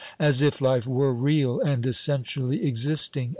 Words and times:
As 0.17 0.41
if 0.41 0.61
life 0.61 0.87
were 0.87 1.13
real 1.13 1.59
and 1.59 1.85
essentially 1.85 2.65
existing 2.65 3.29